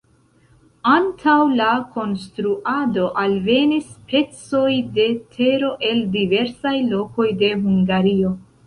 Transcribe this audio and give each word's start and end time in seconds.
Antaŭ 0.91 1.35
la 1.59 1.67
konstruado 1.97 3.05
alvenis 3.25 3.93
pecoj 4.15 4.67
de 4.99 5.09
tero 5.37 5.73
el 5.93 6.05
diversaj 6.19 6.77
lokoj 6.93 7.33
de 7.45 7.55
Hungario. 7.67 8.37